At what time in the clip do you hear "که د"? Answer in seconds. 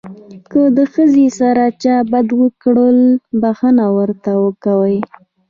0.51-0.79